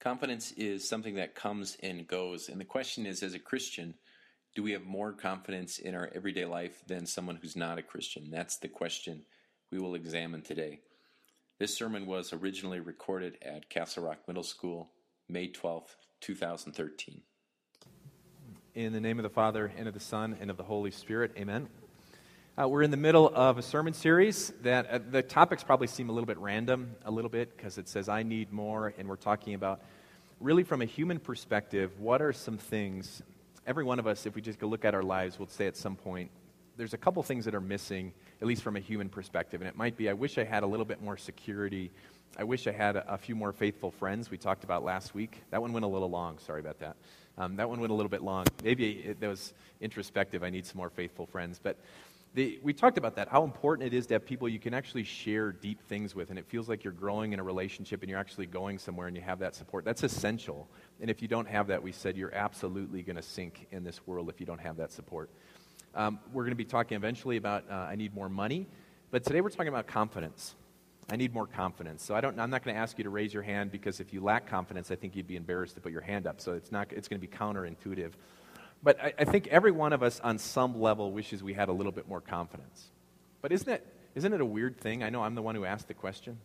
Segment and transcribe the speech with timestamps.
[0.00, 2.48] Confidence is something that comes and goes.
[2.48, 3.94] And the question is as a Christian,
[4.54, 8.30] do we have more confidence in our everyday life than someone who's not a Christian?
[8.30, 9.22] That's the question
[9.72, 10.80] we will examine today.
[11.58, 14.90] This sermon was originally recorded at Castle Rock Middle School,
[15.28, 17.22] May 12th, 2013.
[18.76, 21.32] In the name of the Father, and of the Son, and of the Holy Spirit,
[21.36, 21.68] amen.
[22.60, 26.08] Uh, we're in the middle of a sermon series that uh, the topics probably seem
[26.08, 29.14] a little bit random, a little bit, because it says, I need more, and we're
[29.14, 29.80] talking about
[30.40, 33.22] really from a human perspective, what are some things,
[33.64, 35.76] every one of us, if we just go look at our lives, will say at
[35.76, 36.32] some point,
[36.76, 39.60] there's a couple things that are missing, at least from a human perspective.
[39.60, 41.92] And it might be, I wish I had a little bit more security.
[42.36, 45.42] I wish I had a, a few more faithful friends we talked about last week.
[45.52, 46.38] That one went a little long.
[46.38, 46.96] Sorry about that.
[47.36, 48.46] Um, that one went a little bit long.
[48.64, 50.42] Maybe it, that was introspective.
[50.42, 51.60] I need some more faithful friends.
[51.62, 51.76] But
[52.34, 55.50] we talked about that, how important it is to have people you can actually share
[55.50, 58.46] deep things with, and it feels like you're growing in a relationship and you're actually
[58.46, 59.84] going somewhere and you have that support.
[59.84, 60.68] That's essential.
[61.00, 64.06] And if you don't have that, we said you're absolutely going to sink in this
[64.06, 65.30] world if you don't have that support.
[65.94, 68.66] Um, we're going to be talking eventually about uh, I need more money,
[69.10, 70.54] but today we're talking about confidence.
[71.10, 72.04] I need more confidence.
[72.04, 74.12] So I don't, I'm not going to ask you to raise your hand because if
[74.12, 76.40] you lack confidence, I think you'd be embarrassed to put your hand up.
[76.40, 78.12] So it's, not, it's going to be counterintuitive.
[78.82, 81.72] But I, I, think every one of us on some level wishes we had a
[81.72, 82.88] little bit more confidence.
[83.42, 85.02] But isn't it, isn't it a weird thing?
[85.02, 86.38] I know I'm the one who asked the question.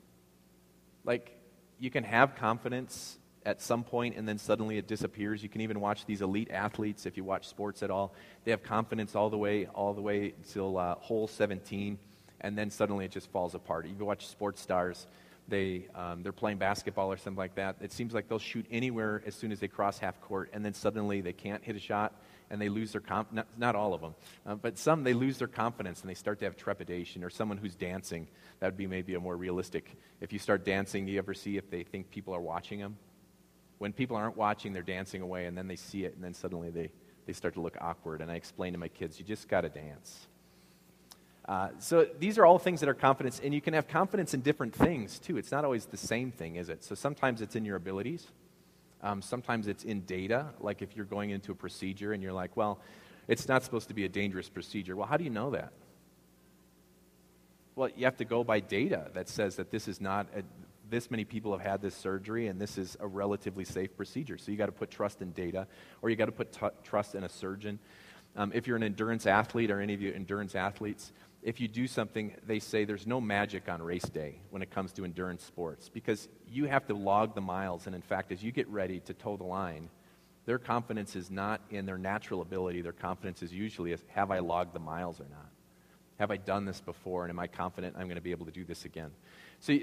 [1.04, 1.38] Like,
[1.80, 5.44] you can have confidence at some point and then suddenly it disappears.
[5.44, 8.14] You can even watch these elite athletes, if you watch sports at all,
[8.46, 12.00] they have confidence all the way, all the way until uh, hole 17,
[12.42, 13.86] and then suddenly it just falls apart.
[13.86, 15.08] You watch sports stars
[15.48, 17.78] they, um, they're playing basketball or something like that.
[17.82, 20.74] It seems like they'll shoot anywhere as soon as they cross half court, and then
[20.74, 22.14] suddenly they can't hit a shot
[22.50, 24.14] and they lose their comp- not, not all of them,
[24.46, 27.24] uh, but some they lose their confidence and they start to have trepidation.
[27.24, 28.28] Or someone who's dancing,
[28.60, 29.98] that would be maybe a more realistic.
[30.22, 32.98] If you start dancing, do you ever see if they think people are watching them?
[33.80, 36.70] When people aren't watching, they're dancing away, and then they see it, and then suddenly
[36.70, 36.92] they,
[37.26, 38.22] they start to look awkward.
[38.22, 40.28] And I explain to my kids, you just got to dance.
[41.46, 44.42] Uh, so these are all things that are confidence, and you can have confidence in
[44.42, 45.38] different things too.
[45.38, 46.84] It's not always the same thing, is it?
[46.84, 48.28] So sometimes it's in your abilities.
[49.02, 52.56] Um, sometimes it's in data, like if you're going into a procedure and you're like,
[52.56, 52.80] well,
[53.28, 54.96] it's not supposed to be a dangerous procedure.
[54.96, 55.74] Well, how do you know that?
[57.76, 60.44] Well, you have to go by data that says that this is not, a,
[60.90, 64.38] this many people have had this surgery and this is a relatively safe procedure.
[64.38, 65.68] So you got to put trust in data,
[66.02, 67.80] or you got to put t- trust in a surgeon.
[68.36, 71.12] Um, if you're an endurance athlete, or any of you endurance athletes,
[71.44, 74.94] if you do something, they say there's no magic on race day when it comes
[74.94, 77.86] to endurance sports because you have to log the miles.
[77.86, 79.90] And in fact, as you get ready to toe the line,
[80.46, 82.82] their confidence is not in their natural ability.
[82.82, 85.50] Their confidence is usually, have I logged the miles or not?
[86.20, 87.24] Have I done this before?
[87.24, 89.12] And am I confident I'm going to be able to do this again?
[89.60, 89.78] So,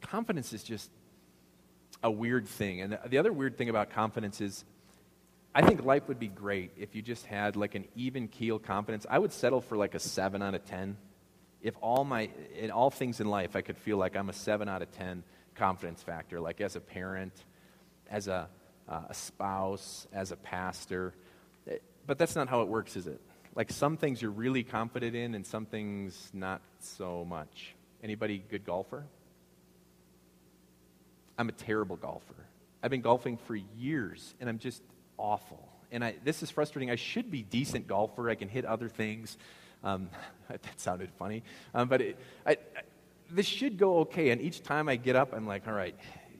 [0.00, 0.90] confidence is just
[2.02, 2.80] a weird thing.
[2.80, 4.64] And the other weird thing about confidence is
[5.54, 9.04] I think life would be great if you just had like an even keel confidence.
[9.08, 10.96] I would settle for like a 7 out of 10.
[11.60, 14.68] If all my in all things in life I could feel like I'm a 7
[14.68, 15.24] out of 10
[15.56, 17.32] confidence factor like as a parent,
[18.08, 18.48] as a
[18.88, 21.14] uh, a spouse, as a pastor.
[22.06, 23.20] But that's not how it works, is it?
[23.54, 27.74] Like some things you're really confident in and some things not so much.
[28.02, 29.04] Anybody good golfer?
[31.38, 32.34] I'm a terrible golfer.
[32.82, 34.82] I've been golfing for years and I'm just
[35.20, 35.68] awful.
[35.92, 36.90] And I, this is frustrating.
[36.90, 38.30] I should be decent golfer.
[38.30, 39.36] I can hit other things.
[39.84, 40.08] Um,
[40.48, 41.42] that sounded funny.
[41.74, 42.56] Um, but it, I, I,
[43.30, 44.30] this should go okay.
[44.30, 45.94] And each time I get up, I'm like, all right,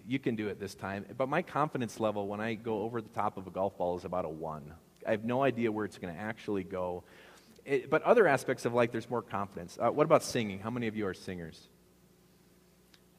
[0.06, 1.04] you can do it this time.
[1.16, 4.04] But my confidence level when I go over the top of a golf ball is
[4.04, 4.72] about a one.
[5.06, 7.04] I have no idea where it's going to actually go.
[7.64, 9.78] It, but other aspects of life, there's more confidence.
[9.80, 10.58] Uh, what about singing?
[10.58, 11.68] How many of you are singers?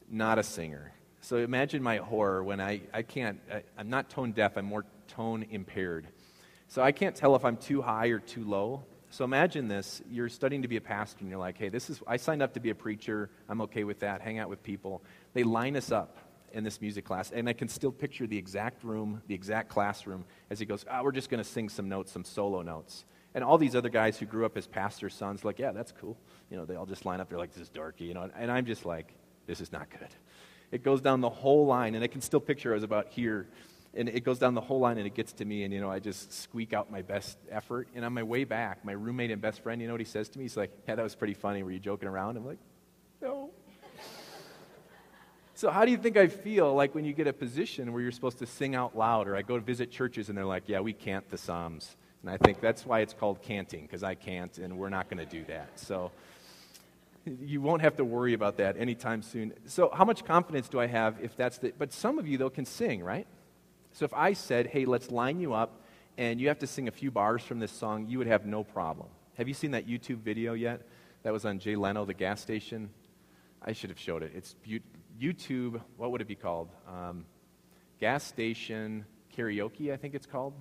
[0.09, 0.91] Not a singer.
[1.21, 4.85] So imagine my horror when I, I can't, I, I'm not tone deaf, I'm more
[5.11, 6.07] tone impaired.
[6.67, 8.83] So I can't tell if I'm too high or too low.
[9.09, 12.01] So imagine this you're studying to be a pastor, and you're like, hey, this is,
[12.07, 13.29] I signed up to be a preacher.
[13.49, 14.21] I'm okay with that.
[14.21, 15.03] Hang out with people.
[15.33, 16.17] They line us up
[16.53, 20.23] in this music class, and I can still picture the exact room, the exact classroom,
[20.49, 23.05] as he goes, ah, we're just going to sing some notes, some solo notes.
[23.33, 26.17] And all these other guys who grew up as pastor's sons, like, yeah, that's cool.
[26.49, 27.29] You know, they all just line up.
[27.29, 28.29] They're like, this is dorky, you know.
[28.37, 29.13] And I'm just like,
[29.47, 30.09] this is not good.
[30.71, 33.47] It goes down the whole line, and I can still picture I was about here
[33.93, 35.89] and it goes down the whole line and it gets to me and you know
[35.89, 37.87] i just squeak out my best effort.
[37.95, 40.29] And on my way back my roommate and best friend you know what he says
[40.29, 40.45] to me?
[40.45, 41.63] He's like yeah that was pretty funny.
[41.63, 42.37] Were you joking around?
[42.37, 42.59] I'm like
[43.21, 43.49] no.
[45.53, 48.11] So how do you think i feel like when you get a position where you're
[48.11, 50.79] supposed to sing out loud or i go to visit churches and they're like yeah
[50.79, 51.97] we can't the psalms.
[52.23, 55.19] And i think that's why it's called canting because i can't and we're not going
[55.19, 55.79] to do that.
[55.79, 56.11] So
[57.39, 59.53] you won't have to worry about that anytime soon.
[59.67, 62.49] So how much confidence do i have if that's the but some of you though
[62.49, 63.27] can sing right
[63.93, 65.81] So if I said, hey, let's line you up
[66.17, 68.63] and you have to sing a few bars from this song, you would have no
[68.63, 69.07] problem.
[69.35, 70.81] Have you seen that YouTube video yet?
[71.23, 72.89] That was on Jay Leno, the gas station.
[73.61, 74.31] I should have showed it.
[74.35, 74.55] It's
[75.19, 76.69] YouTube, what would it be called?
[76.87, 77.25] Um,
[77.99, 79.05] gas station
[79.37, 80.53] karaoke, I think it's called.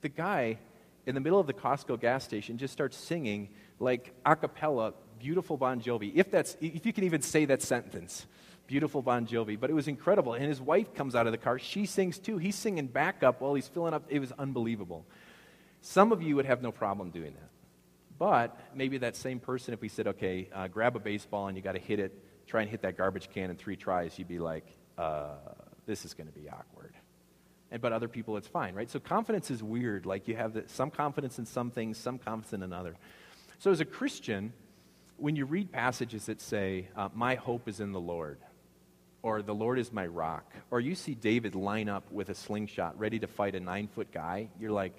[0.00, 0.58] The guy
[1.06, 5.56] in the middle of the Costco gas station just starts singing like a cappella, beautiful
[5.56, 6.12] Bon Jovi.
[6.14, 8.26] If that's if you can even say that sentence.
[8.66, 10.34] Beautiful Bon Jovi, but it was incredible.
[10.34, 11.58] And his wife comes out of the car.
[11.58, 12.38] She sings too.
[12.38, 14.04] He's singing backup while he's filling up.
[14.08, 15.04] It was unbelievable.
[15.82, 17.50] Some of you would have no problem doing that.
[18.18, 21.62] But maybe that same person, if we said, okay, uh, grab a baseball and you
[21.62, 24.38] got to hit it, try and hit that garbage can in three tries, you'd be
[24.38, 24.64] like,
[24.96, 25.34] uh,
[25.84, 26.94] this is going to be awkward.
[27.70, 28.90] And, but other people, it's fine, right?
[28.90, 30.06] So confidence is weird.
[30.06, 32.96] Like you have the, some confidence in some things, some confidence in another.
[33.58, 34.52] So as a Christian,
[35.18, 38.38] when you read passages that say, uh, My hope is in the Lord,
[39.26, 42.96] or The Lord is my rock, or you see David line up with a slingshot
[42.96, 44.96] ready to fight a nine foot guy, you're like,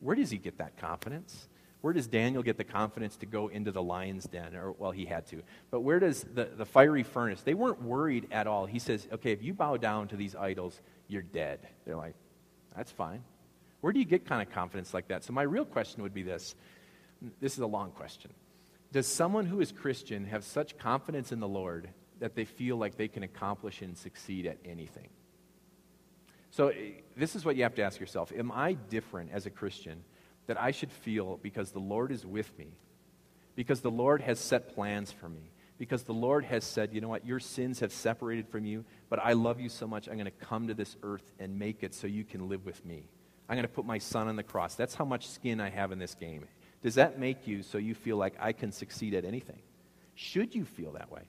[0.00, 1.48] Where does he get that confidence?
[1.80, 4.56] Where does Daniel get the confidence to go into the lion's den?
[4.56, 5.42] Or, well, he had to.
[5.70, 7.42] But where does the, the fiery furnace?
[7.42, 8.64] They weren't worried at all.
[8.66, 11.60] He says, okay, if you bow down to these idols, you're dead.
[11.84, 12.14] They're like,
[12.74, 13.22] that's fine.
[13.82, 15.24] Where do you get kind of confidence like that?
[15.24, 16.56] So, my real question would be this
[17.40, 18.32] this is a long question.
[18.90, 21.90] Does someone who is Christian have such confidence in the Lord
[22.24, 25.10] that they feel like they can accomplish and succeed at anything?
[26.50, 29.50] So, eh, this is what you have to ask yourself Am I different as a
[29.50, 30.02] Christian
[30.46, 32.68] that I should feel because the Lord is with me,
[33.56, 37.08] because the Lord has set plans for me, because the Lord has said, you know
[37.08, 40.24] what, your sins have separated from you, but I love you so much, I'm going
[40.24, 43.06] to come to this earth and make it so you can live with me.
[43.50, 44.76] I'm going to put my son on the cross.
[44.76, 46.46] That's how much skin I have in this game.
[46.82, 49.60] Does that make you so you feel like I can succeed at anything?
[50.14, 51.22] Should you feel that way?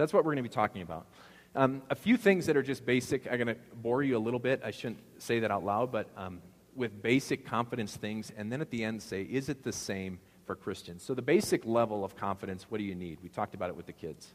[0.00, 1.06] That's what we're going to be talking about.
[1.54, 3.26] Um, a few things that are just basic.
[3.30, 4.62] I'm going to bore you a little bit.
[4.64, 6.40] I shouldn't say that out loud, but um,
[6.74, 10.54] with basic confidence things, and then at the end say, is it the same for
[10.56, 11.02] Christians?
[11.02, 13.18] So, the basic level of confidence, what do you need?
[13.22, 14.26] We talked about it with the kids.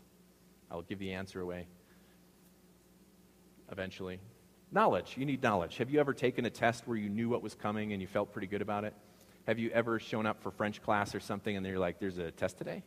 [0.70, 1.66] I'll give the answer away
[3.72, 4.20] eventually.
[4.72, 5.16] Knowledge.
[5.18, 5.78] You need knowledge.
[5.78, 8.32] Have you ever taken a test where you knew what was coming and you felt
[8.32, 8.94] pretty good about it?
[9.48, 12.30] Have you ever shown up for French class or something and you're like, there's a
[12.30, 12.84] test today?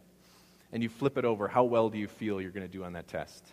[0.72, 2.92] And you flip it over, how well do you feel you're going to do on
[2.92, 3.44] that test?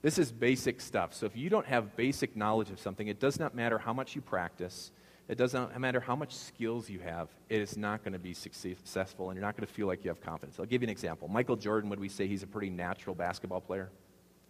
[0.00, 1.14] This is basic stuff.
[1.14, 4.16] So if you don't have basic knowledge of something, it does not matter how much
[4.16, 4.90] you practice,
[5.28, 8.34] it does not matter how much skills you have, it is not going to be
[8.34, 10.58] successful and you're not going to feel like you have confidence.
[10.58, 11.28] I'll give you an example.
[11.28, 13.90] Michael Jordan, would we say he's a pretty natural basketball player?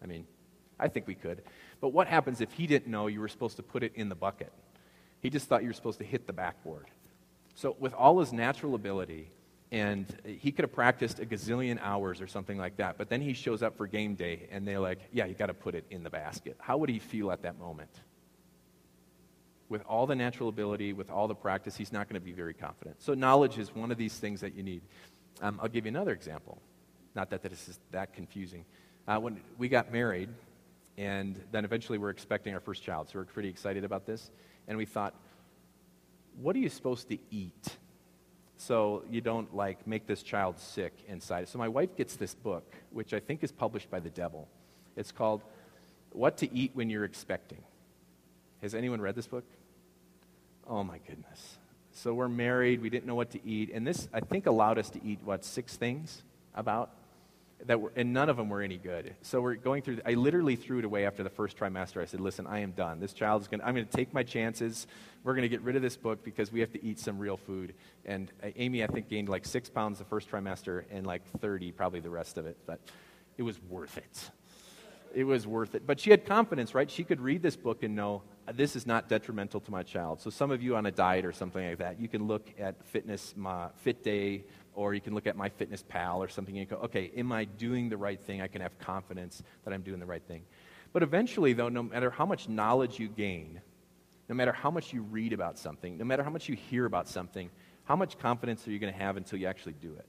[0.03, 0.27] I mean,
[0.81, 1.43] I think we could.
[1.81, 4.15] But what happens if he didn't know you were supposed to put it in the
[4.15, 4.53] bucket?
[5.21, 6.87] He just thought you were supposed to hit the backboard.
[7.55, 9.31] So, with all his natural ability,
[9.73, 13.33] and he could have practiced a gazillion hours or something like that, but then he
[13.33, 16.03] shows up for game day and they're like, yeah, you got to put it in
[16.03, 16.57] the basket.
[16.61, 17.89] How would he feel at that moment?
[19.71, 22.53] With all the natural ability, with all the practice, he's not going to be very
[22.53, 23.01] confident.
[23.01, 24.83] So, knowledge is one of these things that you need.
[25.41, 26.61] Um, I'll give you another example.
[27.15, 28.67] Not that this is that confusing.
[29.09, 30.29] Uh, when we got married,
[30.99, 34.31] and then eventually we're expecting our first child, so we're pretty excited about this.
[34.69, 35.15] And we thought,
[36.37, 37.79] what are you supposed to eat
[38.63, 41.49] so you don't like make this child sick inside.
[41.49, 44.49] So my wife gets this book, which I think is published by the devil.
[44.97, 45.43] It's called
[46.11, 47.59] What to Eat When You're Expecting.
[48.63, 49.45] Has anyone read this book?
[50.69, 51.59] Oh my goodness.
[51.91, 54.91] So we're married, we didn't know what to eat, and this I think allowed us
[54.91, 56.23] to eat what six things
[56.55, 56.91] about
[57.67, 59.15] that were, and none of them were any good.
[59.23, 60.01] So we're going through.
[60.05, 62.01] I literally threw it away after the first trimester.
[62.01, 63.01] I said, "Listen, I am done.
[63.01, 63.61] This child is going.
[63.63, 64.87] I'm going to take my chances.
[65.25, 67.37] We're going to get rid of this book because we have to eat some real
[67.37, 71.23] food." And uh, Amy, I think, gained like six pounds the first trimester and like
[71.41, 72.57] 30 probably the rest of it.
[72.67, 72.81] But
[73.39, 74.31] it was worth it.
[75.15, 75.87] It was worth it.
[75.87, 76.91] But she had confidence, right?
[76.91, 78.23] She could read this book and know
[78.55, 80.21] this is not detrimental to my child.
[80.21, 82.85] So some of you on a diet or something like that, you can look at
[82.87, 86.69] Fitness my, Fit Day or you can look at my fitness pal or something and
[86.69, 88.41] go, okay, am I doing the right thing?
[88.41, 90.43] I can have confidence that I'm doing the right thing.
[90.93, 93.61] But eventually, though, no matter how much knowledge you gain,
[94.29, 97.09] no matter how much you read about something, no matter how much you hear about
[97.09, 97.51] something,
[97.85, 100.07] how much confidence are you going to have until you actually do it?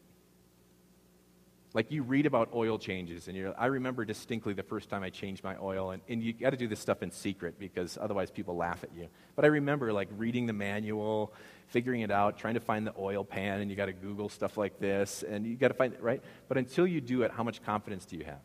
[1.73, 5.09] Like you read about oil changes, and you're, I remember distinctly the first time I
[5.09, 8.29] changed my oil, and, and you got to do this stuff in secret because otherwise
[8.29, 9.07] people laugh at you.
[9.35, 11.33] But I remember like reading the manual,
[11.73, 14.57] figuring it out, trying to find the oil pan, and you got to Google stuff
[14.57, 16.21] like this, and you got to find it, right?
[16.47, 18.39] But until you do it, how much confidence do you have?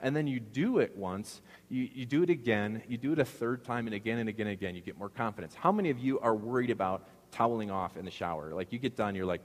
[0.00, 3.24] And then you do it once, you, you do it again, you do it a
[3.24, 5.54] third time, and again and again and again, you get more confidence.
[5.54, 8.52] How many of you are worried about toweling off in the shower?
[8.54, 9.42] Like you get done, you're like,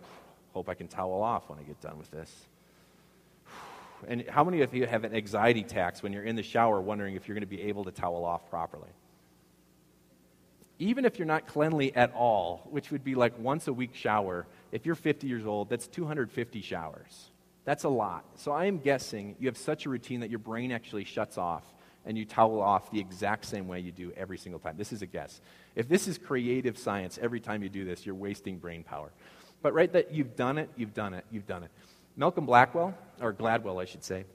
[0.53, 2.33] hope I can towel off when I get done with this.
[4.07, 7.15] And how many of you have an anxiety tax when you're in the shower wondering
[7.15, 8.89] if you're going to be able to towel off properly?
[10.79, 14.45] Even if you're not cleanly at all, which would be like once a week shower,
[14.71, 17.31] if you're 50 years old, that's 250 showers.
[17.63, 18.25] That's a lot.
[18.35, 21.63] So I am guessing you have such a routine that your brain actually shuts off
[22.05, 24.75] and you towel off the exact same way you do every single time.
[24.77, 25.41] This is a guess.
[25.75, 29.11] If this is creative science, every time you do this, you're wasting brain power.
[29.63, 31.71] But right that you've done it, you've done it, you've done it.
[32.15, 34.25] Malcolm Blackwell, or Gladwell, I should say,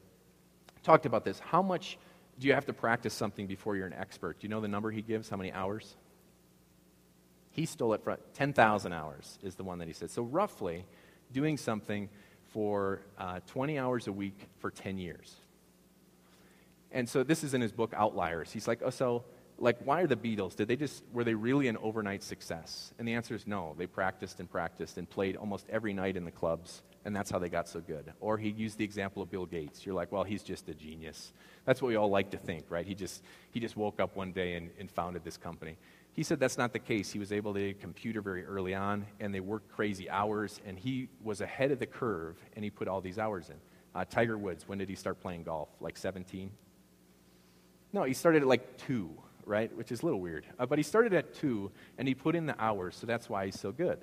[0.83, 1.39] talked about this.
[1.39, 1.99] How much
[2.41, 4.41] do you have to practice something before you're an expert?
[4.41, 5.29] Do you know the number he gives?
[5.29, 5.97] How many hours?
[7.51, 10.11] He stole it from 10,000 hours, is the one that he said.
[10.11, 10.85] So, roughly,
[11.33, 12.09] doing something
[12.49, 15.37] for uh, 20 hours a week for 10 years.
[16.93, 18.53] And so, this is in his book, Outliers.
[18.53, 19.25] He's like, oh, so,
[19.59, 20.57] like, why are the Beatles?
[20.57, 22.95] Did they just, were they really an overnight success?
[22.99, 23.75] And the answer is no.
[23.77, 27.39] They practiced and practiced and played almost every night in the clubs, and that's how
[27.39, 28.13] they got so good.
[28.21, 29.85] Or he used the example of Bill Gates.
[29.85, 31.33] You're like, well, he's just a genius.
[31.67, 32.87] That's what we all like to think, right?
[32.87, 35.77] He just, he just woke up one day and, and founded this company.
[36.13, 37.11] He said that's not the case.
[37.13, 40.61] He was able to get a computer very early on, and they worked crazy hours,
[40.67, 43.57] and he was ahead of the curve, and he put all these hours in.
[43.95, 45.69] Uh, Tiger Woods, when did he start playing golf?
[45.81, 46.51] Like 17?
[47.93, 49.11] No, he started at like 2,
[49.47, 49.75] right?
[49.77, 50.47] Which is a little weird.
[50.59, 53.47] Uh, but he started at 2, and he put in the hours, so that's why
[53.47, 53.99] he's so good.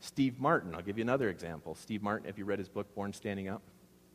[0.00, 1.74] Steve Martin, I'll give you another example.
[1.74, 3.62] Steve Martin, have you read his book, Born Standing Up?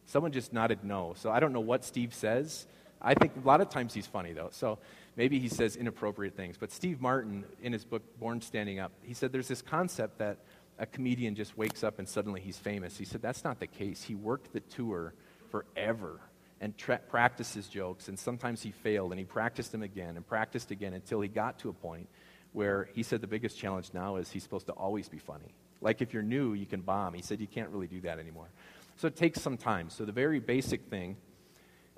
[0.06, 1.14] Someone just nodded no.
[1.18, 2.68] So I don't know what Steve says.
[3.02, 4.50] I think a lot of times he's funny, though.
[4.52, 4.80] So
[5.16, 6.58] maybe he says inappropriate things.
[6.58, 10.38] But Steve Martin, in his book Born Standing Up, he said there's this concept that
[10.80, 12.98] a comedian just wakes up and suddenly he's famous.
[12.98, 14.04] He said that's not the case.
[14.04, 15.14] He worked the tour
[15.52, 16.20] forever
[16.62, 20.26] and tra- practiced his jokes, and sometimes he failed, and he practiced them again and
[20.26, 22.08] practiced again until he got to a point
[22.54, 25.54] where he said the biggest challenge now is he's supposed to always be funny.
[25.82, 27.14] Like if you're new, you can bomb.
[27.14, 28.48] He said you can't really do that anymore.
[28.96, 29.90] So it takes some time.
[29.90, 31.18] So the very basic thing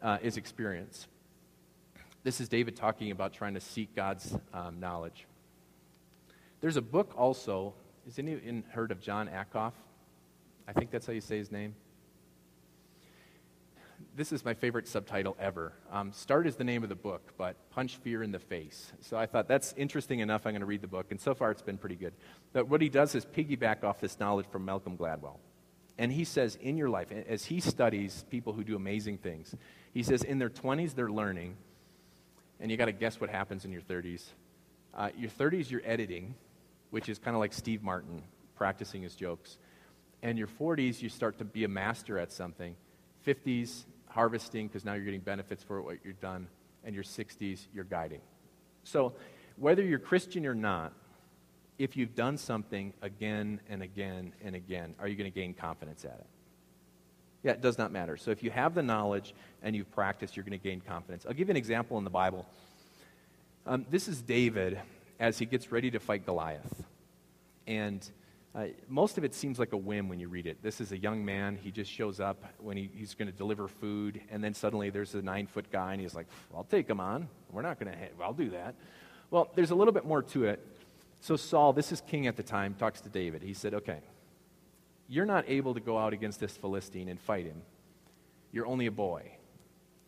[0.02, 1.08] uh, is experience.
[2.25, 5.27] This is David talking about trying to seek God's um, knowledge.
[6.60, 7.75] There's a book also.
[8.05, 9.74] Has anyone heard of Jon Acuff?
[10.67, 11.75] I think that's how you say his name.
[14.15, 15.74] This is my favorite subtitle ever.
[15.91, 18.91] Um, Start is the name of the book, but Punch Fear in the Face.
[19.01, 20.48] So I thought that's interesting enough.
[20.48, 22.13] I'm going to read the book, and so far it's been pretty good.
[22.53, 25.38] But what he does is piggyback off this knowledge from Malcolm Gladwell.
[26.00, 29.55] And he says, in your life, as he studies people who do amazing things,
[29.94, 31.55] he says, in their 20s, they're learning
[32.60, 34.24] and you got to guess what happens in your 30s.
[34.94, 36.36] Uh, your 30s, you're editing,
[36.90, 38.24] which is kind of like Steve Martin
[38.56, 39.58] practicing his jokes.
[40.22, 42.76] And your 40s, you start to be a master at something.
[43.28, 46.48] 50s, harvesting, because now you're getting benefits for what you've done.
[46.84, 48.22] And your 60s, you're guiding.
[48.84, 49.14] So,
[49.58, 50.94] whether you're Christian or not,
[51.78, 56.06] if you've done something again and again and again, are you going to gain confidence
[56.06, 56.28] at it?
[57.46, 58.18] Yeah, it does not matter.
[58.18, 61.28] So if you have the knowledge and you've practiced, you're going to gain confidence.
[61.28, 62.44] I'll give you an example in the Bible.
[63.68, 64.80] Um, this is David
[65.20, 66.84] as he gets ready to fight Goliath.
[67.68, 68.04] And
[68.56, 70.64] uh, most of it seems like a whim when you read it.
[70.64, 71.56] This is a young man.
[71.62, 75.14] He just shows up when he, he's going to deliver food, and then suddenly there's
[75.14, 76.25] a nine foot guy, and he's like,
[76.56, 77.30] I'll take him on.
[77.52, 78.74] We're not going to, I'll do that.
[79.30, 80.66] Well, there's a little bit more to it.
[81.22, 83.44] So Saul, this is king at the time, talks to David.
[83.44, 84.00] He said, Okay,
[85.08, 87.62] you're not able to go out against this Philistine and fight him.
[88.52, 89.32] You're only a boy.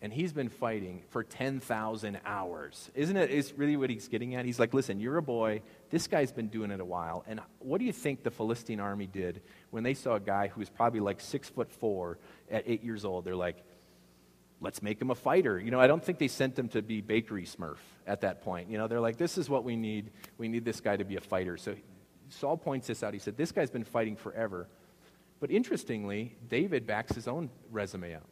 [0.02, 2.92] And he's been fighting for 10,000 hours.
[2.94, 4.46] Isn't it is really what he's getting at?
[4.46, 5.62] He's like, listen, you're a boy.
[5.90, 7.24] This guy's been doing it a while.
[7.28, 10.60] And what do you think the Philistine army did when they saw a guy who
[10.60, 12.20] was probably like six foot four
[12.52, 13.26] at eight years old?
[13.26, 13.64] They're like,
[14.62, 15.60] let's make him a fighter.
[15.60, 18.70] You know, I don't think they sent him to be bakery smurf at that point.
[18.70, 20.12] You know, they're like, this is what we need.
[20.38, 21.58] We need this guy to be a fighter.
[21.58, 21.76] So
[22.30, 23.14] Saul points this out.
[23.14, 24.68] He said, this guy's been fighting forever.
[25.40, 28.28] But interestingly, David backs his own resume up.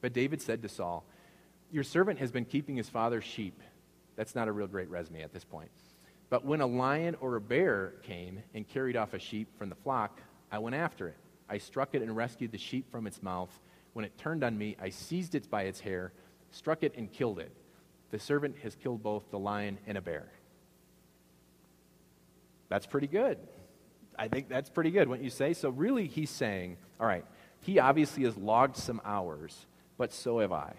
[0.00, 1.04] But David said to Saul,
[1.70, 3.60] Your servant has been keeping his father's sheep.
[4.16, 5.70] That's not a real great resume at this point.
[6.30, 9.74] But when a lion or a bear came and carried off a sheep from the
[9.74, 10.20] flock,
[10.50, 11.16] I went after it.
[11.48, 13.50] I struck it and rescued the sheep from its mouth.
[13.92, 16.12] When it turned on me, I seized it by its hair,
[16.50, 17.52] struck it, and killed it.
[18.10, 20.28] The servant has killed both the lion and a bear.
[22.70, 23.38] That's pretty good.
[24.18, 25.54] I think that's pretty good, wouldn't you say?
[25.54, 27.24] So, really, he's saying, all right,
[27.60, 29.66] he obviously has logged some hours,
[29.96, 30.74] but so have I.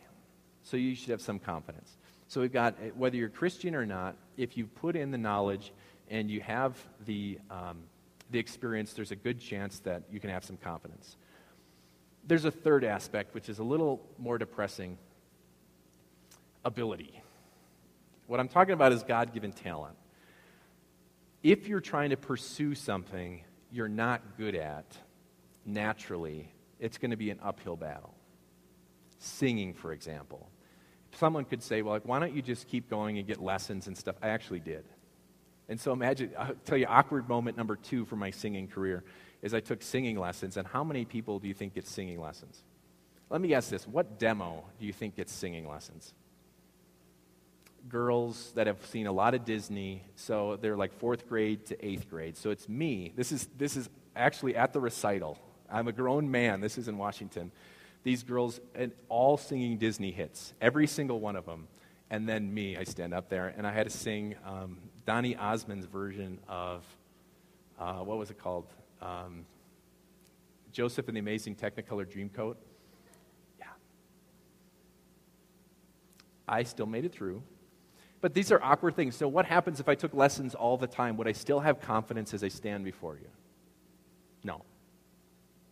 [0.64, 1.98] So, you should have some confidence.
[2.28, 5.72] So, we've got eh, whether you're Christian or not, if you put in the knowledge
[6.10, 7.78] and you have the, um,
[8.32, 11.18] the experience, there's a good chance that you can have some confidence.
[12.26, 14.98] There's a third aspect, which is a little more depressing
[16.64, 17.22] ability.
[18.28, 19.96] What I'm talking about is God given talent
[21.44, 24.86] if you're trying to pursue something you're not good at
[25.66, 28.14] naturally, it's going to be an uphill battle.
[29.20, 30.50] Singing, for example.
[31.14, 33.98] Someone could say, well, like, why don't you just keep going and get lessons and
[33.98, 34.16] stuff?
[34.22, 34.86] I actually did.
[35.70, 39.04] And so imagine, I'll tell you, awkward moment number two for my singing career
[39.42, 40.58] is I took singing lessons.
[40.58, 42.64] And how many people do you think get singing lessons?
[43.30, 46.14] Let me ask this what demo do you think gets singing lessons?
[47.90, 52.10] Girls that have seen a lot of Disney, so they're like fourth grade to eighth
[52.10, 52.38] grade.
[52.38, 53.12] So it's me.
[53.16, 55.38] This is, this is actually at the recital.
[55.70, 56.62] I'm a grown man.
[56.62, 57.52] This is in Washington.
[58.04, 61.68] These girls, and all singing Disney hits, every single one of them.
[62.10, 65.86] And then me, I stand up there, and I had to sing um, Donny Osmond's
[65.86, 66.86] version of,
[67.80, 68.68] uh, what was it called?
[69.02, 69.46] Um,
[70.72, 72.56] Joseph and the Amazing Technicolor Dreamcoat.
[73.60, 73.66] Yeah.
[76.48, 77.44] I still made it through.
[78.24, 79.18] But these are awkward things.
[79.18, 81.18] So, what happens if I took lessons all the time?
[81.18, 83.28] Would I still have confidence as I stand before you?
[84.46, 84.62] No.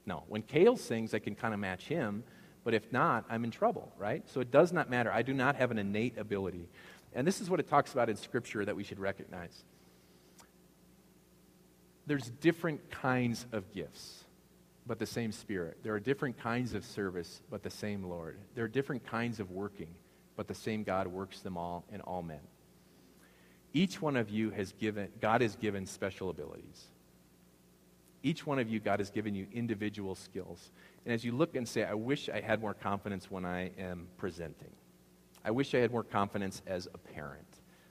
[0.06, 0.26] No.
[0.28, 2.26] When Kale sings, I can kind of match him,
[2.66, 4.30] but if not, I'm in trouble, right?
[4.30, 5.10] So it does not matter.
[5.14, 6.68] I do not have an innate ability.
[7.14, 9.64] And this is what it talks about in Scripture that we should recognize.
[12.06, 14.26] There's different kinds of gifts,
[14.86, 15.78] but the same Spirit.
[15.84, 18.38] There are different kinds of service, but the same Lord.
[18.56, 19.96] There are different kinds of working,
[20.36, 22.40] but the same God works them all in all men.
[23.74, 26.88] Each one of you has given, God has given special abilities.
[28.24, 30.72] Each one of you, God has given you individual skills.
[31.06, 34.08] And as you look and say, I wish I had more confidence when I am
[34.18, 34.72] presenting,
[35.44, 37.48] I wish I had more confidence as a parent.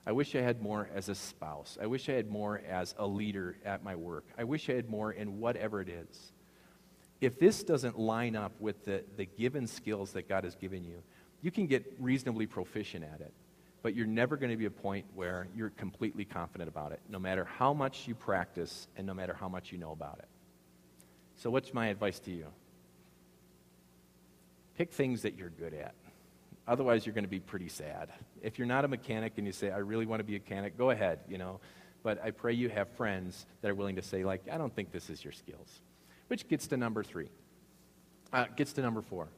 [0.06, 1.76] I wish I had more as a spouse.
[1.80, 4.25] I wish I had more as a leader at my work.
[4.38, 6.32] I wish I had more in whatever it is.
[7.20, 11.02] If this doesn't line up with the, the given skills that God has given you,
[11.42, 13.32] you can get reasonably proficient at it,
[13.82, 17.18] but you're never going to be a point where you're completely confident about it, no
[17.18, 20.28] matter how much you practice and no matter how much you know about it.
[21.37, 22.47] So, what's my advice to you?
[24.76, 25.94] Pick things that you're good at.
[26.68, 28.11] Otherwise, you're going to be pretty sad.
[28.42, 30.76] If you're not a mechanic and you say, I really want to be a mechanic,
[30.76, 31.61] go ahead, you know.
[32.02, 34.93] But I pray you have friends that are willing to say, like, I don't think
[34.93, 35.80] this is your skills.
[36.28, 37.28] Which gets to number three.
[38.32, 39.28] Uh, gets to number four.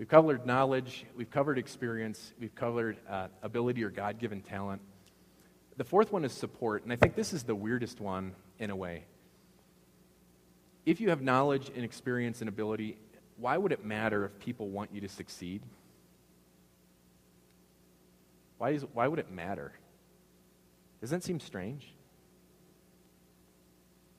[0.00, 4.80] We've covered knowledge, we've covered experience, we've covered uh, ability or God given talent.
[5.76, 8.76] The fourth one is support, and I think this is the weirdest one in a
[8.76, 9.04] way.
[10.86, 12.96] If you have knowledge and experience and ability,
[13.36, 15.60] why would it matter if people want you to succeed?
[18.56, 19.70] Why, is, why would it matter?
[21.02, 21.92] Doesn't that seem strange?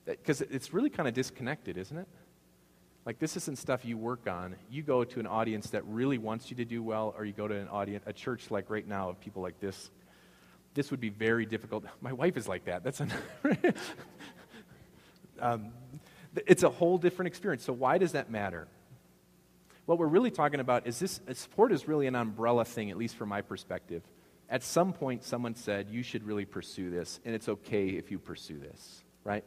[0.04, 2.06] Because it's really kind of disconnected, isn't it?
[3.04, 4.54] Like this isn't stuff you work on.
[4.70, 7.48] You go to an audience that really wants you to do well, or you go
[7.48, 9.90] to an audience, a church like right now of people like this.
[10.74, 11.84] This would be very difficult.
[12.00, 12.84] My wife is like that.
[12.84, 13.12] That's an
[15.40, 15.72] um,
[16.46, 17.64] it's a whole different experience.
[17.64, 18.68] So why does that matter?
[19.86, 23.16] What we're really talking about is this support is really an umbrella thing, at least
[23.16, 24.02] from my perspective.
[24.48, 28.18] At some point, someone said, You should really pursue this, and it's okay if you
[28.18, 29.44] pursue this, right?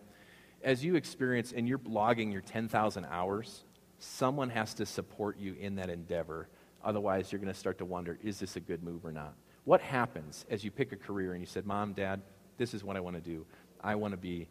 [0.66, 3.64] As you experience and you're blogging your 10,000 hours,
[4.00, 6.50] someone has to support you in that endeavor.
[6.84, 9.36] Otherwise, you're going to start to wonder, Is this a good move or not?
[9.66, 12.20] What happens as you pick a career and you said, Mom, Dad,
[12.58, 13.46] this is what I want to do?
[13.80, 14.48] I want to be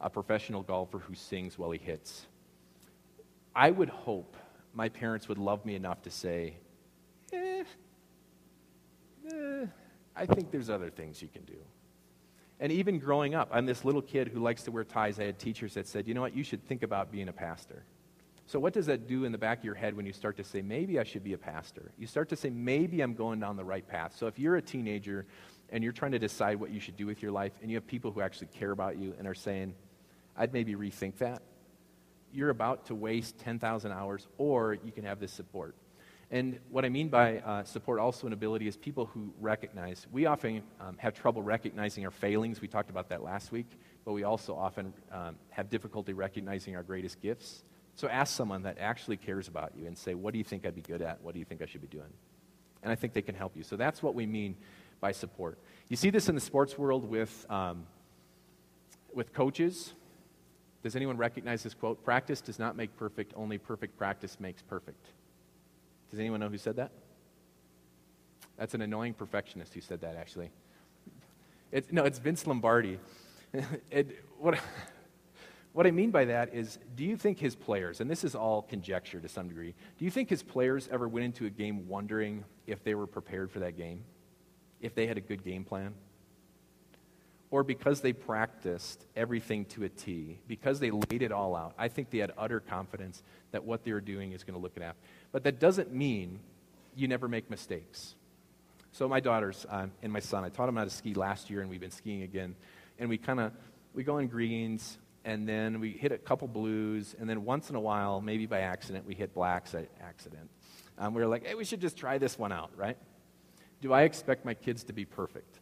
[0.00, 2.26] a professional golfer who sings while he hits.
[3.54, 4.36] I would hope
[4.72, 6.54] my parents would love me enough to say,
[7.34, 7.64] eh,
[9.30, 9.66] eh,
[10.16, 11.58] I think there's other things you can do.
[12.60, 15.18] And even growing up, I'm this little kid who likes to wear ties.
[15.18, 17.84] I had teachers that said, you know what, you should think about being a pastor.
[18.46, 20.44] So, what does that do in the back of your head when you start to
[20.44, 21.92] say, maybe I should be a pastor?
[21.96, 24.14] You start to say, maybe I'm going down the right path.
[24.16, 25.24] So, if you're a teenager
[25.70, 27.86] and you're trying to decide what you should do with your life, and you have
[27.86, 29.72] people who actually care about you and are saying,
[30.36, 31.42] I'd maybe rethink that,
[32.32, 35.76] you're about to waste 10,000 hours, or you can have this support.
[36.32, 40.06] And what I mean by uh, support also an ability is people who recognize.
[40.12, 42.60] We often um, have trouble recognizing our failings.
[42.60, 43.66] We talked about that last week,
[44.04, 47.64] but we also often um, have difficulty recognizing our greatest gifts.
[47.96, 50.76] So ask someone that actually cares about you and say, What do you think I'd
[50.76, 51.20] be good at?
[51.20, 52.12] What do you think I should be doing?
[52.84, 53.64] And I think they can help you.
[53.64, 54.56] So that's what we mean
[55.00, 55.58] by support.
[55.88, 57.86] You see this in the sports world with, um,
[59.12, 59.94] with coaches.
[60.82, 62.02] Does anyone recognize this quote?
[62.04, 65.08] Practice does not make perfect, only perfect practice makes perfect.
[66.10, 66.90] Does anyone know who said that?
[68.56, 70.50] That's an annoying perfectionist who said that, actually.
[71.72, 72.98] It's, no, it's Vince Lombardi.
[73.90, 74.58] it, what,
[75.72, 78.62] what I mean by that is do you think his players, and this is all
[78.62, 82.44] conjecture to some degree, do you think his players ever went into a game wondering
[82.66, 84.04] if they were prepared for that game?
[84.80, 85.94] If they had a good game plan?
[87.50, 91.88] Or because they practiced everything to a T, because they laid it all out, I
[91.88, 94.94] think they had utter confidence that what they were doing is going to look at.
[95.32, 96.38] But that doesn't mean
[96.94, 98.14] you never make mistakes.
[98.92, 101.60] So my daughters um, and my son, I taught them how to ski last year,
[101.60, 102.54] and we've been skiing again.
[102.98, 103.52] and we kind of
[103.94, 107.76] we go in greens, and then we hit a couple blues, and then once in
[107.76, 110.48] a while, maybe by accident, we hit blacks accident.
[110.98, 112.96] Um, we are like, hey, we should just try this one out, right?
[113.80, 115.58] Do I expect my kids to be perfect?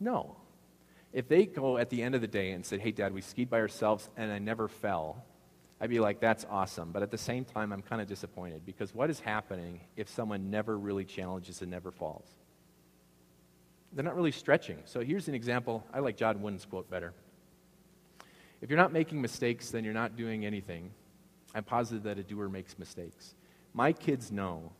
[0.00, 0.36] No.
[1.12, 3.50] If they go at the end of the day and say, hey, Dad, we skied
[3.50, 5.24] by ourselves and I never fell,
[5.80, 6.92] I'd be like, that's awesome.
[6.92, 10.50] But at the same time, I'm kind of disappointed because what is happening if someone
[10.50, 12.26] never really challenges and never falls?
[13.92, 14.78] They're not really stretching.
[14.84, 15.84] So here's an example.
[15.94, 17.14] I like John Wooden's quote better.
[18.60, 20.90] If you're not making mistakes, then you're not doing anything.
[21.54, 23.34] I'm positive that a doer makes mistakes.
[23.72, 24.72] My kids know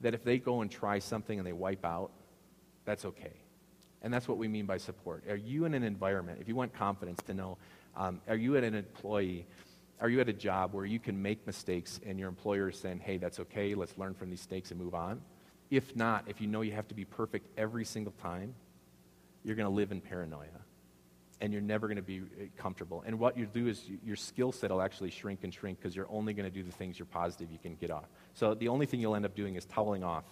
[0.00, 2.10] that if they go and try something and they wipe out,
[2.84, 3.32] that's okay.
[4.02, 5.24] And that's what we mean by support.
[5.28, 7.56] Are you in an environment, if you want confidence to know,
[7.96, 9.46] um, are you at an employee,
[10.00, 12.98] are you at a job where you can make mistakes and your employer is saying,
[12.98, 15.20] hey, that's okay, let's learn from these mistakes and move on?
[15.70, 18.54] If not, if you know you have to be perfect every single time,
[19.44, 20.48] you're going to live in paranoia
[21.40, 23.02] and you're never going to be uh, comfortable.
[23.04, 25.96] And what you do is you, your skill set will actually shrink and shrink because
[25.96, 28.08] you're only going to do the things you're positive you can get off.
[28.34, 30.24] So the only thing you'll end up doing is toweling off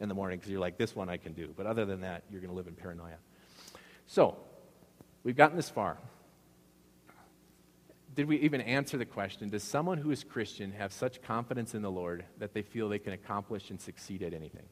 [0.00, 1.52] in the morning because you're like, this one I can do.
[1.56, 3.16] But other than that, you're going to live in paranoia.
[4.06, 4.36] So,
[5.24, 5.98] we've gotten this far.
[8.14, 11.82] Did we even answer the question Does someone who is Christian have such confidence in
[11.82, 14.66] the Lord that they feel they can accomplish and succeed at anything?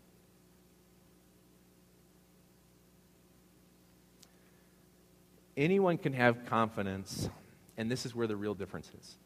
[5.57, 7.29] Anyone can have confidence,
[7.77, 9.17] and this is where the real difference is.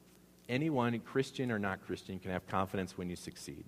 [0.47, 3.65] Anyone, Christian or not Christian, can have confidence when you succeed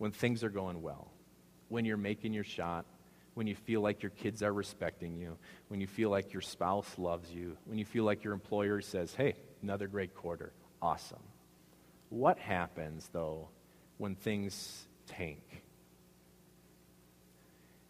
[0.00, 1.08] when things are going well,
[1.68, 2.86] when you're making your shot,
[3.34, 5.36] when you feel like your kids are respecting you,
[5.68, 9.14] when you feel like your spouse loves you, when you feel like your employer says,
[9.14, 11.22] hey, another great quarter, awesome.
[12.08, 13.50] What happens, though,
[13.98, 15.64] when things tank?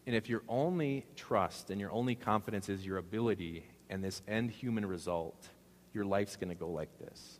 [0.05, 4.51] And if your only trust and your only confidence is your ability and this end
[4.51, 5.49] human result,
[5.95, 7.40] your life's going to go like this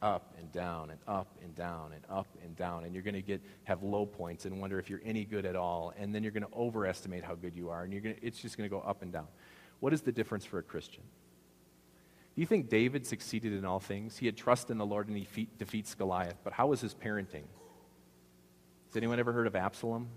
[0.00, 2.84] up and down and up and down and up and down.
[2.84, 5.56] And you're going to get have low points and wonder if you're any good at
[5.56, 5.92] all.
[5.98, 7.82] And then you're going to overestimate how good you are.
[7.82, 9.26] And you're going to, it's just going to go up and down.
[9.80, 11.02] What is the difference for a christian?
[12.34, 14.16] Do you think david succeeded in all things?
[14.16, 16.36] He had trust in the lord and he feat, defeats goliath.
[16.44, 17.44] But how was his parenting?
[18.88, 20.08] Has anyone ever heard of absalom?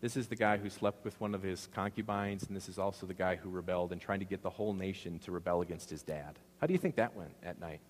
[0.00, 3.06] This is the guy who slept with one of his concubines and this is also
[3.06, 6.02] the guy who rebelled and trying to get the whole nation to rebel against his
[6.02, 6.38] dad.
[6.60, 7.80] How do you think that went at night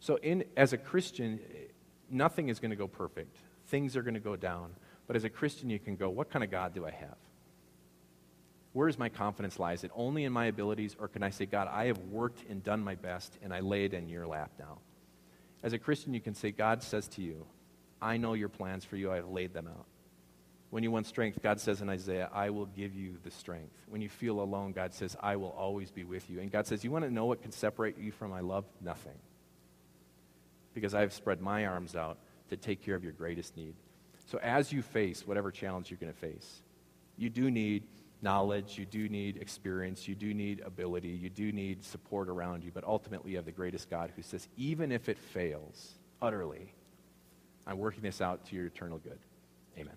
[0.00, 1.40] so, in, as a Christian,
[2.10, 3.36] nothing is going to go perfect.
[3.68, 4.74] Things are going to go down.
[5.06, 7.16] But as a Christian, you can go, what kind of God do I have?
[8.72, 9.72] Where is my confidence lie?
[9.72, 12.62] Is it only in my abilities, or can I say, God, I have worked and
[12.62, 14.78] done my best, and I lay it in your lap now?
[15.62, 17.46] As a Christian, you can say, God says to you,
[18.02, 19.86] I know your plans for you, I have laid them out.
[20.68, 23.72] When you want strength, God says in Isaiah, I will give you the strength.
[23.88, 26.40] When you feel alone, God says, I will always be with you.
[26.40, 28.64] And God says, You want to know what can separate you from my love?
[28.82, 29.14] Nothing
[30.76, 32.18] because I have spread my arms out
[32.50, 33.74] to take care of your greatest need.
[34.26, 36.62] So as you face whatever challenge you're going to face,
[37.16, 37.84] you do need
[38.20, 42.70] knowledge, you do need experience, you do need ability, you do need support around you,
[42.72, 46.74] but ultimately you have the greatest God who says, even if it fails utterly,
[47.66, 49.18] I'm working this out to your eternal good.
[49.78, 49.96] Amen.